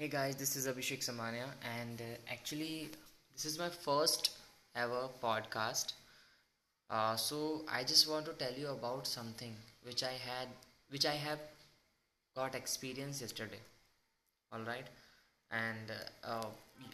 Hey 0.00 0.06
guys, 0.06 0.36
this 0.36 0.54
is 0.54 0.68
Abhishek 0.68 1.00
Samania, 1.04 1.46
and 1.76 2.00
uh, 2.00 2.32
actually, 2.32 2.88
this 3.32 3.44
is 3.44 3.58
my 3.58 3.68
first 3.68 4.30
ever 4.76 5.08
podcast. 5.20 5.94
Uh, 6.88 7.16
so 7.16 7.62
I 7.68 7.82
just 7.82 8.08
want 8.08 8.24
to 8.26 8.32
tell 8.34 8.52
you 8.52 8.68
about 8.68 9.08
something 9.08 9.56
which 9.82 10.04
I 10.04 10.12
had, 10.26 10.46
which 10.90 11.04
I 11.04 11.14
have 11.14 11.40
got 12.36 12.54
experience 12.54 13.20
yesterday. 13.20 13.58
All 14.52 14.60
right, 14.60 14.86
and 15.50 15.90
uh, 16.22 16.44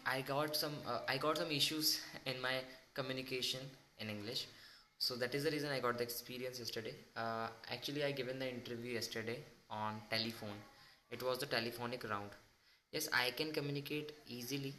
I 0.07 0.23
got 0.23 0.57
some, 0.57 0.73
uh, 0.89 1.01
I 1.07 1.19
got 1.19 1.37
some 1.37 1.51
issues 1.51 2.01
in 2.25 2.41
my 2.41 2.55
communication 2.95 3.61
in 3.99 4.09
English. 4.09 4.47
So 4.97 5.15
that 5.17 5.35
is 5.35 5.45
the 5.45 5.51
reason 5.51 5.71
I 5.71 5.81
got 5.81 5.99
the 5.99 6.05
experience 6.05 6.59
yesterday. 6.59 6.95
Uh, 7.15 7.49
actually, 7.71 8.03
I 8.03 8.13
given 8.13 8.39
the 8.39 8.49
interview 8.49 8.95
yesterday 8.95 9.41
on 9.69 10.01
telephone. 10.09 10.57
It 11.11 11.23
was 11.23 11.37
the 11.37 11.47
telephonic 11.47 12.09
round 12.09 12.31
yes 12.95 13.09
i 13.21 13.31
can 13.41 13.53
communicate 13.53 14.13
easily. 14.39 14.75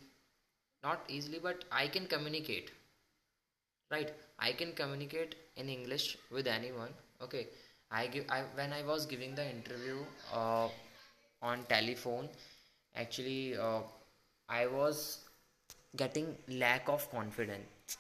Not 0.84 1.02
easily 1.18 1.40
but 1.44 1.66
i 1.72 1.88
can 1.88 2.08
communicate. 2.08 2.72
Right. 3.92 4.12
I 4.40 4.52
can 4.54 4.74
communicate 4.74 5.36
in 5.56 5.70
english 5.70 6.18
with 6.32 6.48
anyone. 6.48 6.90
Okay. 7.22 7.48
I 7.92 8.08
give 8.08 8.26
i 8.38 8.42
when 8.60 8.74
i 8.74 8.82
was 8.92 9.06
giving 9.06 9.36
the 9.36 9.46
interview 9.50 9.98
uh, 10.34 10.68
on 11.42 11.64
telephone 11.70 12.30
actually 13.04 13.58
uh, 13.68 13.82
i 14.50 14.66
was 14.68 15.04
getting 15.98 16.36
lack 16.48 16.90
of 16.90 17.10
confidence. 17.12 17.98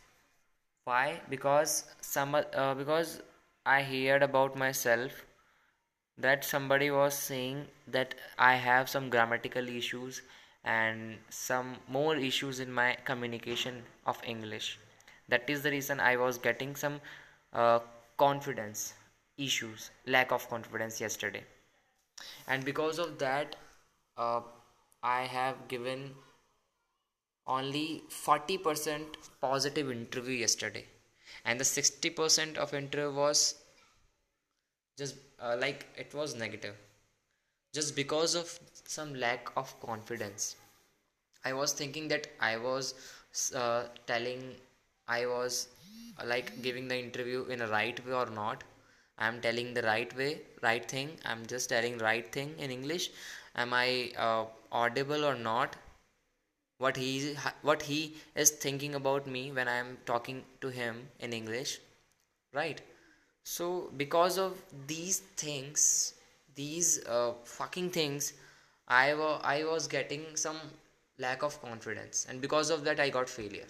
Why? 0.85 1.21
Because 1.29 1.85
some 2.01 2.35
uh, 2.35 2.73
because 2.75 3.21
i 3.65 3.81
heard 3.83 4.23
about 4.23 4.57
myself 4.65 5.24
that 6.17 6.45
somebody 6.45 6.91
was 6.91 7.13
saying 7.13 7.65
that 7.87 8.15
I 8.37 8.55
have 8.55 8.89
some 8.89 9.09
grammatical 9.09 9.67
issues 9.67 10.21
and 10.63 11.17
some 11.29 11.75
more 11.87 12.15
issues 12.15 12.59
in 12.59 12.71
my 12.71 12.97
communication 13.05 13.83
of 14.05 14.19
English. 14.25 14.79
That 15.29 15.49
is 15.49 15.61
the 15.61 15.71
reason 15.71 15.99
I 15.99 16.15
was 16.15 16.37
getting 16.37 16.75
some 16.75 17.01
uh, 17.53 17.79
confidence 18.17 18.93
issues, 19.37 19.91
lack 20.05 20.31
of 20.31 20.47
confidence 20.49 21.01
yesterday. 21.01 21.43
And 22.47 22.63
because 22.63 22.99
of 22.99 23.19
that, 23.19 23.55
uh, 24.17 24.41
I 25.03 25.23
have 25.23 25.67
given 25.67 26.11
only 27.47 28.03
40% 28.09 29.03
positive 29.41 29.91
interview 29.91 30.37
yesterday. 30.37 30.85
And 31.43 31.59
the 31.59 31.63
60% 31.63 32.57
of 32.57 32.73
interview 32.73 33.11
was 33.11 33.55
just 34.97 35.15
uh, 35.39 35.55
like 35.59 35.85
it 35.97 36.13
was 36.13 36.35
negative. 36.35 36.75
Just 37.73 37.95
because 37.95 38.33
of 38.35 38.59
some 38.85 39.13
lack 39.13 39.49
of 39.55 39.79
confidence. 39.79 40.55
I 41.45 41.53
was 41.53 41.73
thinking 41.73 42.07
that 42.09 42.27
i 42.39 42.57
was 42.57 42.93
uh, 43.55 43.85
telling 44.07 44.43
i 45.07 45.25
was 45.25 45.67
uh, 46.19 46.25
like 46.25 46.51
giving 46.67 46.87
the 46.87 46.97
interview 46.97 47.45
in 47.45 47.61
a 47.61 47.67
right 47.67 48.05
way 48.07 48.13
or 48.13 48.27
not. 48.27 48.63
I'm 49.19 49.41
telling 49.41 49.73
the 49.73 49.83
right 49.83 50.15
way 50.17 50.41
right 50.63 50.89
thing. 50.95 51.17
I'm 51.25 51.45
just 51.45 51.69
telling 51.69 51.97
right 51.99 52.31
thing 52.31 52.55
in 52.59 52.71
english. 52.71 53.11
Am 53.55 53.73
i 53.73 54.11
uh, 54.17 54.45
audible 54.71 55.25
or 55.25 55.35
not? 55.35 55.77
What 56.77 56.95
he 56.95 57.35
what 57.63 57.81
he 57.81 58.15
is 58.33 58.49
thinking 58.51 58.95
about 58.95 59.27
me 59.27 59.51
when 59.51 59.67
i 59.67 59.75
am 59.75 59.97
talking 60.05 60.45
to 60.61 60.69
him 60.69 61.09
in 61.19 61.33
english. 61.33 61.79
Right 62.53 62.81
so 63.45 63.91
because 63.97 64.37
of 64.39 64.61
these 64.87 65.19
things 65.43 66.15
these 66.55 67.05
uh, 67.05 67.33
fucking 67.43 67.89
things 67.89 68.33
I, 68.87 69.11
I 69.11 69.63
was 69.63 69.87
getting 69.87 70.23
some 70.35 70.57
lack 71.17 71.43
of 71.43 71.59
confidence. 71.61 72.27
And 72.29 72.41
because 72.41 72.69
of 72.69 72.83
that 72.83 72.99
i 72.99 73.09
got 73.09 73.29
failure. 73.29 73.67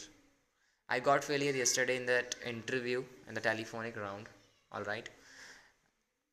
I 0.90 1.00
got 1.00 1.24
failure 1.24 1.52
yesterday 1.52 1.98
in 1.98 2.06
that 2.08 2.36
interview 2.46 3.04
in 3.28 3.34
the 3.34 3.42
telephonic 3.42 3.98
round. 3.98 4.28
All 4.72 4.84
right? 4.84 5.10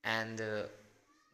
And 0.05 0.41
uh, 0.41 0.63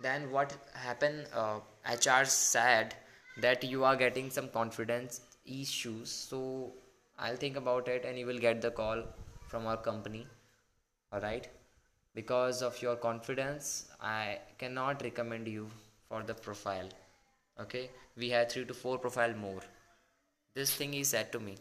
then 0.00 0.30
what 0.30 0.56
happened 0.74 1.26
uh, 1.34 1.60
hr 1.90 2.24
said 2.24 2.94
that 3.40 3.64
you 3.64 3.84
are 3.84 3.96
getting 3.96 4.30
some 4.30 4.48
confidence 4.48 5.22
issues. 5.46 6.10
So 6.10 6.72
i'll 7.18 7.36
think 7.36 7.56
about 7.56 7.88
it 7.88 8.04
and 8.04 8.18
you 8.18 8.26
will 8.26 8.38
get 8.38 8.60
the 8.60 8.70
call 8.70 9.02
from 9.48 9.66
our 9.66 9.76
company. 9.76 10.26
All 11.12 11.20
right 11.20 11.48
because 12.14 12.62
of 12.62 12.80
your 12.82 12.96
confidence 12.96 13.86
i 14.00 14.38
cannot 14.58 15.02
recommend 15.02 15.46
you 15.46 15.68
for 16.08 16.22
the 16.22 16.34
profile. 16.34 16.88
Okay? 17.60 17.90
We 18.16 18.30
have 18.30 18.50
three 18.50 18.64
to 18.64 18.74
four 18.74 18.98
profile 18.98 19.34
more. 19.34 19.60
This 20.54 20.74
thing 20.74 20.92
he 20.92 21.04
said 21.04 21.30
to 21.32 21.40
me. 21.40 21.56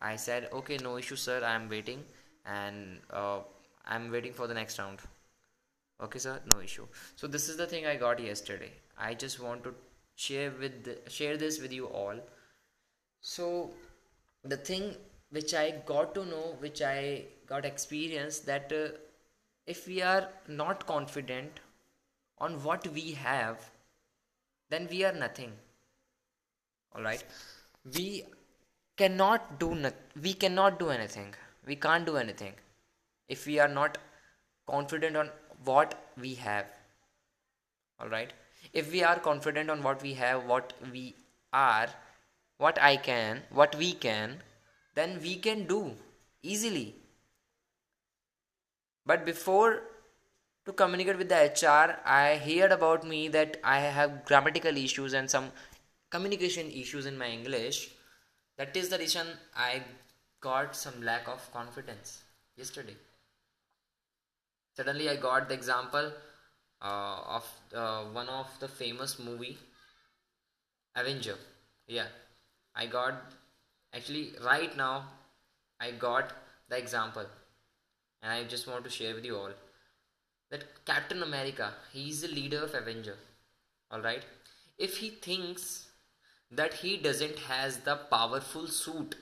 I 0.00 0.16
said 0.16 0.48
okay 0.52 0.78
no 0.82 0.96
issue 0.98 1.16
sir. 1.16 1.42
I 1.44 1.54
am 1.54 1.68
waiting 1.68 2.04
and 2.46 2.98
uh, 3.10 3.38
i'm 3.86 4.10
waiting 4.10 4.32
for 4.32 4.46
the 4.46 4.54
next 4.54 4.78
round. 4.78 5.00
Okay 6.02 6.18
sir. 6.18 6.40
No 6.52 6.60
issue. 6.60 6.86
So 7.16 7.26
this 7.26 7.48
is 7.48 7.56
the 7.56 7.66
thing 7.66 7.86
i 7.86 7.96
got 7.96 8.20
yesterday. 8.20 8.72
I 8.98 9.14
just 9.14 9.40
want 9.40 9.64
to 9.64 9.74
share 10.14 10.52
with 10.60 10.84
the, 10.84 10.98
share 11.10 11.36
this 11.36 11.60
with 11.60 11.72
you 11.72 11.86
all. 11.86 12.20
So 13.20 13.70
the 14.44 14.56
thing 14.56 14.94
which 15.30 15.54
i 15.54 15.70
got 15.86 16.14
to 16.14 16.24
know 16.26 16.56
which 16.60 16.80
i 16.82 17.24
got 17.46 17.64
experience 17.64 18.38
that 18.40 18.72
uh, 18.72 18.88
if 19.66 19.86
we 19.86 20.00
are 20.02 20.28
not 20.46 20.86
confident 20.86 21.60
on 22.38 22.62
what 22.62 22.86
we 22.88 23.12
have 23.12 23.70
then 24.70 24.88
we 24.90 25.04
are 25.04 25.12
nothing. 25.12 25.52
All 26.94 27.02
right 27.02 27.24
we 27.96 28.24
cannot 28.96 29.58
do 29.58 29.74
not, 29.74 29.94
we 30.20 30.34
cannot 30.34 30.78
do 30.78 30.90
anything. 30.90 31.34
We 31.66 31.76
can't 31.76 32.06
do 32.06 32.16
anything 32.16 32.54
if 33.28 33.46
we 33.46 33.58
are 33.58 33.68
not 33.68 33.98
confident 34.66 35.16
on 35.16 35.30
what 35.64 35.94
we 36.20 36.34
have. 36.34 36.66
All 38.00 38.08
right 38.08 38.32
if 38.72 38.90
we 38.92 39.02
are 39.02 39.18
confident 39.18 39.70
on 39.70 39.82
what 39.82 40.02
we 40.02 40.14
have 40.14 40.44
what 40.46 40.72
we 40.92 41.14
are 41.52 41.88
what 42.58 42.80
i 42.80 42.96
can 42.96 43.42
what 43.60 43.74
we 43.76 43.92
can 43.92 44.36
then 44.94 45.18
we 45.22 45.36
can 45.36 45.66
do 45.66 45.80
easily 46.42 46.94
but 49.06 49.24
before 49.24 49.82
to 50.66 50.72
communicate 50.72 51.18
with 51.18 51.28
the 51.28 51.40
hr 51.62 51.88
i 52.18 52.36
heard 52.46 52.72
about 52.72 53.06
me 53.12 53.28
that 53.28 53.56
i 53.62 53.78
have 53.78 54.24
grammatical 54.24 54.76
issues 54.76 55.12
and 55.12 55.30
some 55.30 55.50
communication 56.10 56.70
issues 56.70 57.06
in 57.06 57.18
my 57.18 57.28
english. 57.28 57.90
That 58.58 58.76
is 58.80 58.88
the 58.88 58.98
reason 58.98 59.26
i 59.56 59.82
got 60.40 60.76
some 60.76 61.02
lack 61.02 61.28
of 61.28 61.46
confidence 61.52 62.22
yesterday. 62.56 62.96
Suddenly 64.76 65.08
i 65.12 65.16
got 65.16 65.48
the 65.48 65.54
example 65.54 66.12
uh, 66.82 67.18
of 67.38 67.48
uh, 67.74 68.04
one 68.18 68.28
of 68.28 68.52
the 68.60 68.68
famous 68.68 69.18
movie 69.18 69.58
avenger. 70.94 71.36
Yeah. 71.88 72.06
I 72.76 72.86
got 72.86 73.34
actually 73.96 74.24
right 74.44 74.76
now 74.76 74.94
i 75.80 75.90
got 76.04 76.32
the 76.68 76.78
example 76.78 77.26
and 78.24 78.32
I 78.32 78.42
just 78.44 78.66
want 78.66 78.84
to 78.84 78.90
share 78.90 79.14
with 79.14 79.24
you 79.24 79.36
all 79.36 79.50
that 80.50 80.84
Captain 80.86 81.22
America, 81.22 81.74
he 81.92 82.08
is 82.08 82.22
the 82.22 82.28
leader 82.28 82.64
of 82.64 82.74
Avenger. 82.74 83.16
Alright? 83.92 84.24
If 84.78 84.96
he 84.96 85.10
thinks 85.10 85.88
that 86.50 86.74
he 86.74 86.96
doesn't 86.96 87.38
has 87.40 87.78
the 87.78 87.96
powerful 88.10 88.66
suit 88.66 89.16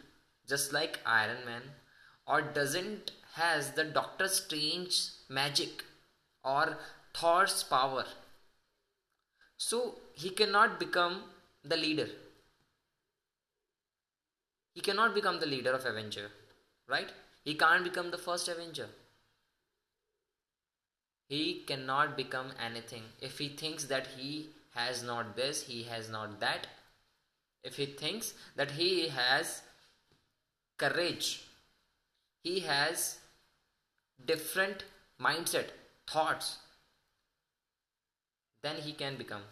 just 0.48 0.72
like 0.72 1.00
Iron 1.04 1.44
Man 1.44 1.62
or 2.26 2.42
doesn't 2.42 3.10
has 3.34 3.72
the 3.72 3.84
Doctor 3.84 4.28
Strange 4.28 5.00
magic 5.28 5.84
or 6.44 6.76
Thor's 7.14 7.62
power 7.64 8.04
so 9.56 9.94
he 10.14 10.30
cannot 10.30 10.78
become 10.78 11.22
the 11.64 11.76
leader 11.76 12.08
he 14.74 14.80
cannot 14.80 15.14
become 15.14 15.38
the 15.40 15.46
leader 15.46 15.72
of 15.72 15.86
Avenger 15.86 16.28
right 16.88 17.12
he 17.44 17.54
can't 17.54 17.84
become 17.84 18.10
the 18.10 18.18
first 18.18 18.48
Avenger. 18.48 18.88
He 21.28 21.64
cannot 21.66 22.16
become 22.16 22.52
anything. 22.64 23.02
If 23.20 23.38
he 23.38 23.48
thinks 23.48 23.84
that 23.86 24.06
he 24.18 24.50
has 24.74 25.02
not 25.02 25.34
this, 25.34 25.62
he 25.64 25.84
has 25.84 26.08
not 26.08 26.40
that. 26.40 26.66
If 27.64 27.76
he 27.76 27.86
thinks 27.86 28.34
that 28.56 28.72
he 28.72 29.08
has 29.08 29.62
courage, 30.78 31.44
he 32.42 32.60
has 32.60 33.18
different 34.24 34.84
mindset, 35.20 35.66
thoughts, 36.08 36.58
then 38.62 38.76
he 38.76 38.92
can 38.92 39.16
become. 39.16 39.42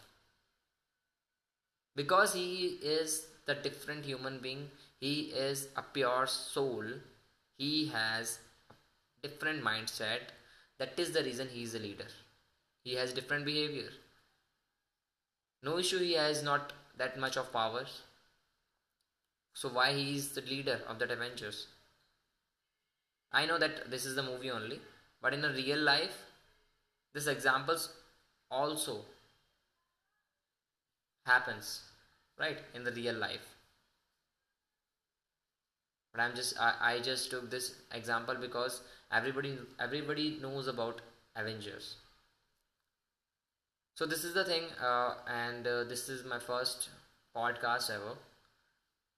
Because 1.97 2.35
he 2.35 2.79
is 2.83 3.27
the 3.47 3.55
different 3.55 4.05
human 4.05 4.39
being, 4.39 4.71
he 5.01 5.33
is 5.49 5.69
a 5.77 5.83
pure 5.83 6.27
soul 6.27 6.85
he 7.61 7.87
has 7.95 8.39
different 9.23 9.63
mindset. 9.63 10.31
That 10.79 10.99
is 10.99 11.13
the 11.13 11.23
reason 11.23 11.49
he 11.49 11.63
is 11.63 11.75
a 11.75 11.79
leader. 11.79 12.07
He 12.85 12.95
has 12.95 13.13
different 13.13 13.45
behavior. 13.45 13.91
No 15.63 15.79
issue 15.79 15.99
he 15.99 16.15
has 16.15 16.43
not 16.43 16.73
that 16.97 17.19
much 17.19 17.37
of 17.37 17.53
powers 17.53 18.01
so 19.61 19.69
why 19.69 19.93
he 19.93 20.17
is 20.17 20.31
the 20.31 20.41
leader 20.43 20.81
of 20.89 20.99
that 21.01 21.11
avengers? 21.11 21.67
I 23.33 23.47
know 23.47 23.59
that 23.59 23.91
this 23.91 24.07
is 24.07 24.15
the 24.15 24.23
movie 24.23 24.51
only 24.51 24.81
but 25.21 25.35
in 25.35 25.45
a 25.45 25.53
real 25.53 25.79
life 25.79 26.17
this 27.13 27.27
examples 27.27 27.93
also 28.51 29.01
happens 31.27 31.83
right 32.39 32.59
in 32.75 32.85
the 32.85 32.93
real 32.93 33.15
life 33.15 33.55
but 36.13 36.21
i'm 36.21 36.35
just 36.35 36.59
I, 36.61 36.75
I 36.93 37.01
just 37.01 37.31
took 37.31 37.51
this 37.51 37.75
example 37.93 38.35
because 38.41 38.83
everybody 39.13 39.59
everybody 39.79 40.39
knows 40.43 40.69
about 40.69 41.01
avengers. 41.37 41.97
So 43.95 44.07
this 44.07 44.25
is 44.25 44.35
the 44.35 44.45
thing 44.45 44.65
uh, 44.83 45.15
and 45.29 45.67
uh, 45.67 45.85
this 45.85 46.09
is 46.09 46.25
my 46.25 46.39
first 46.39 46.89
podcast 47.37 47.91
ever. 47.91 48.15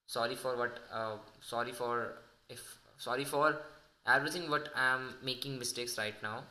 Sorry 0.07 0.35
for 0.35 0.57
what 0.57 0.79
uh, 0.91 1.17
sorry 1.41 1.71
for 1.71 2.13
if 2.49 2.77
sorry 2.97 3.25
for 3.25 3.57
everything 4.05 4.49
what 4.49 4.69
i'm 4.75 5.15
making 5.23 5.57
mistakes 5.57 5.97
right 5.97 6.21
now 6.21 6.43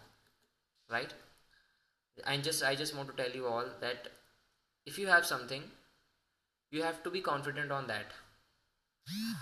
right? 0.90 1.12
And 2.26 2.44
just 2.44 2.62
i 2.64 2.74
just 2.74 2.96
want 2.96 3.08
to 3.10 3.22
tell 3.22 3.34
you 3.34 3.46
all 3.46 3.64
that 3.80 4.08
if 4.86 4.98
you 4.98 5.06
have 5.06 5.26
something 5.26 5.62
you 6.70 6.82
have 6.82 7.02
to 7.04 7.10
be 7.10 7.20
confident 7.20 7.70
on 7.70 7.86
that 7.88 8.12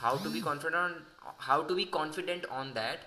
how 0.00 0.16
to 0.16 0.30
be 0.30 0.40
confident 0.40 0.74
on 0.74 0.94
how 1.38 1.62
to 1.62 1.74
be 1.74 1.84
confident 1.84 2.46
on 2.46 2.74
that? 2.74 3.00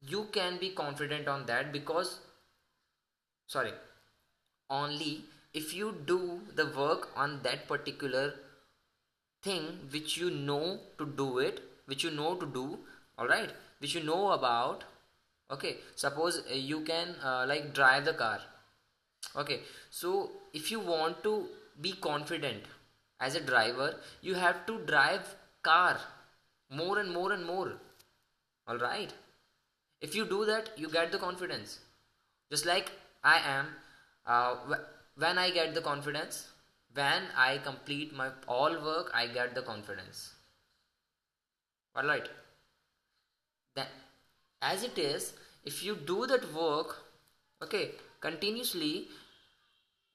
You 0.00 0.26
can 0.32 0.58
be 0.58 0.70
confident 0.70 1.28
on 1.28 1.46
that 1.46 1.72
because 1.72 2.18
sorry 3.46 3.72
only 4.70 5.24
if 5.54 5.74
you 5.74 5.94
do 6.06 6.40
the 6.56 6.66
work 6.76 7.10
on 7.14 7.40
that 7.42 7.68
particular 7.68 8.34
thing 9.42 9.62
which 9.90 10.16
you 10.16 10.30
know 10.30 10.78
to 10.98 11.06
do 11.06 11.38
it 11.38 11.60
which 11.86 12.04
you 12.04 12.10
know 12.10 12.34
to 12.34 12.46
do 12.46 12.78
all 13.18 13.28
right 13.28 13.50
which 13.78 13.94
you 13.94 14.02
know 14.02 14.32
about 14.32 14.84
okay. 15.50 15.76
Suppose 15.96 16.42
uh, 16.50 16.54
you 16.54 16.80
can 16.80 17.14
uh, 17.22 17.44
like 17.46 17.74
drive 17.74 18.04
the 18.04 18.14
car 18.14 18.40
okay. 19.36 19.60
So 19.90 20.30
if 20.52 20.70
you 20.70 20.80
want 20.80 21.22
to 21.24 21.48
be 21.80 21.92
confident 21.92 22.62
as 23.26 23.36
a 23.40 23.46
driver 23.52 23.88
you 24.28 24.34
have 24.42 24.66
to 24.68 24.78
drive 24.90 25.34
car 25.68 25.98
more 26.80 26.98
and 26.98 27.10
more 27.10 27.32
and 27.32 27.44
more. 27.44 27.72
All 28.66 28.78
right? 28.78 29.12
If 30.00 30.14
you 30.14 30.24
do 30.26 30.44
that 30.46 30.70
you 30.76 30.88
get 30.88 31.12
the 31.12 31.18
confidence. 31.18 31.78
Just 32.50 32.66
like 32.66 32.90
i 33.24 33.38
am 33.50 33.68
uh, 34.26 34.56
when 35.24 35.38
i 35.42 35.50
get 35.56 35.74
the 35.74 35.82
confidence 35.88 36.38
when 37.00 37.28
i 37.44 37.50
complete 37.66 38.16
my 38.20 38.28
all 38.56 38.78
work 38.86 39.12
i 39.14 39.26
get 39.26 39.54
the 39.54 39.62
confidence. 39.62 40.32
All 41.94 42.04
right? 42.04 42.28
Then 43.76 43.86
as 44.60 44.82
it 44.90 44.98
is 44.98 45.32
if 45.64 45.82
you 45.84 45.96
do 46.12 46.26
that 46.26 46.52
work 46.52 46.96
okay 47.62 47.90
continuously 48.20 49.08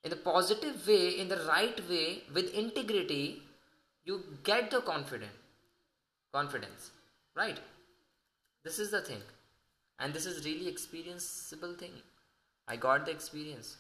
in 0.04 0.10
the 0.10 0.16
positive 0.16 0.88
way 0.88 1.10
in 1.10 1.28
the 1.28 1.42
right 1.48 1.82
way 1.90 2.24
with 2.34 2.54
integrity 2.54 3.42
you 4.06 4.22
get 4.44 4.72
the 4.72 4.82
confident 4.82 5.32
confidence 6.34 6.92
right? 7.38 7.60
This 8.64 8.80
is 8.80 8.92
the 8.92 9.02
thing. 9.02 9.22
And 10.00 10.14
this 10.14 10.26
is 10.26 10.46
really 10.46 10.72
experienceable 10.72 11.78
thing. 11.78 11.94
I 12.68 12.76
got 12.76 13.06
the 13.06 13.12
experience. 13.12 13.78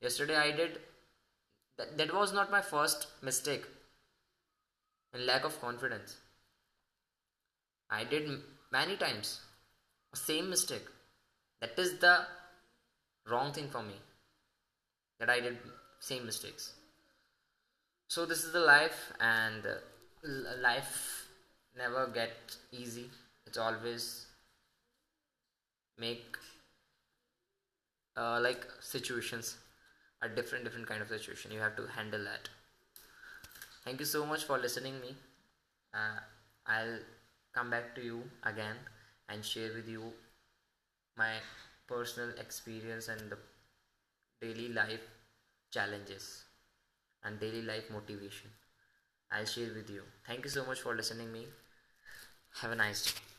Yesterday 0.00 0.36
i 0.36 0.50
did 0.50 0.80
that, 1.78 1.96
that 1.98 2.14
was 2.14 2.32
not 2.32 2.50
my 2.50 2.60
first 2.60 3.06
mistake. 3.22 3.64
And 5.12 5.26
lack 5.26 5.44
of 5.44 5.60
confidence. 5.60 6.16
I 7.90 8.04
did 8.04 8.30
many 8.72 8.96
times 8.96 9.40
same 10.14 10.48
mistake. 10.48 10.86
That 11.60 11.78
is 11.78 11.98
the 11.98 12.26
wrong 13.30 13.52
thing 13.52 13.68
for 13.68 13.82
me 13.82 13.94
that 15.22 15.30
i 15.30 15.40
did 15.40 15.58
same 16.10 16.26
mistakes. 16.26 16.72
So 18.08 18.26
this 18.26 18.44
is 18.44 18.52
the 18.52 18.60
life 18.60 19.12
and 19.20 19.66
uh, 19.66 19.76
life 20.60 21.26
never 21.76 22.06
get 22.06 22.56
easy. 22.70 23.10
It's 23.46 23.58
always 23.58 24.26
make 25.98 26.36
uh, 28.16 28.40
like 28.40 28.66
situations 28.80 29.56
a 30.22 30.28
different 30.28 30.64
different 30.64 30.86
kind 30.86 31.02
of 31.02 31.08
situation. 31.08 31.52
You 31.52 31.60
have 31.60 31.76
to 31.76 31.86
handle 31.88 32.24
that. 32.24 32.48
Thank 33.84 34.00
you 34.00 34.06
so 34.06 34.24
much 34.26 34.44
for 34.44 34.58
listening 34.58 35.00
me. 35.00 35.16
Uh, 35.94 36.20
i'll 36.66 36.98
come 37.54 37.70
back 37.70 37.94
to 37.96 38.02
you 38.02 38.22
again 38.44 38.76
and 39.28 39.44
share 39.44 39.72
with 39.74 39.88
you 39.88 40.12
my 41.16 41.40
personal 41.86 42.30
experience 42.38 43.08
and 43.08 43.30
the 43.30 43.38
daily 44.42 44.68
life 44.68 45.06
challenges 45.70 46.44
and 47.24 47.40
daily 47.40 47.62
life 47.62 47.90
motivation. 47.90 48.50
I'll 49.30 49.46
share 49.46 49.72
with 49.74 49.90
you. 49.90 50.02
Thank 50.26 50.44
you 50.44 50.50
so 50.50 50.66
much 50.66 50.80
for 50.80 50.94
listening 50.94 51.32
me. 51.32 51.46
Have 52.60 52.72
a 52.72 52.76
nice 52.76 53.04
day 53.06 53.31